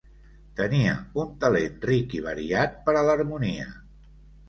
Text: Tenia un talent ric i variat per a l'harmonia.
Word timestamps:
Tenia 0.59 0.95
un 1.25 1.35
talent 1.45 1.77
ric 1.91 2.17
i 2.23 2.25
variat 2.31 2.77
per 2.89 2.99
a 2.99 3.07
l'harmonia. 3.11 3.73